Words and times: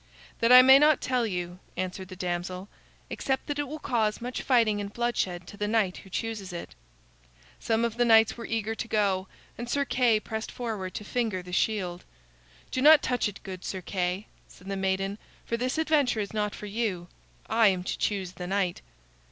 "That 0.39 0.51
I 0.51 0.63
may 0.63 0.79
not 0.79 0.99
tell 0.99 1.27
you," 1.27 1.59
answered 1.77 2.07
the 2.07 2.15
damsel, 2.15 2.69
"except 3.11 3.45
that 3.45 3.59
it 3.59 3.67
will 3.67 3.77
cause 3.77 4.19
much 4.19 4.41
fighting 4.41 4.81
and 4.81 4.91
bloodshed 4.91 5.45
to 5.45 5.57
the 5.57 5.67
knight 5.67 5.97
who 5.97 6.09
chooses 6.09 6.51
it." 6.51 6.73
Some 7.59 7.85
of 7.85 7.97
the 7.97 8.03
knights 8.03 8.35
were 8.35 8.47
eager 8.47 8.73
to 8.73 8.87
go, 8.87 9.27
and 9.59 9.69
Sir 9.69 9.85
Kay 9.85 10.19
pressed 10.19 10.51
forward 10.51 10.95
to 10.95 11.03
finger 11.03 11.43
the 11.43 11.53
shield. 11.53 12.03
"Do 12.71 12.81
not 12.81 13.03
touch 13.03 13.27
it, 13.29 13.43
good 13.43 13.63
Sir 13.63 13.81
Kay," 13.83 14.25
said 14.47 14.65
the 14.69 14.75
maiden, 14.75 15.19
"for 15.45 15.55
this 15.55 15.77
adventure 15.77 16.19
is 16.19 16.33
not 16.33 16.55
for 16.55 16.65
you. 16.65 17.07
I 17.47 17.67
am 17.67 17.83
to 17.83 17.95
choose 17.99 18.31
the 18.31 18.47
knight." 18.47 18.81